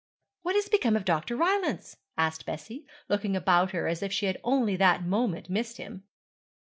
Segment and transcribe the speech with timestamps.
[0.41, 1.35] 'What has become of Dr.
[1.35, 6.05] Rylance?' asked Bessie, looking about her as if she had only that moment missed him.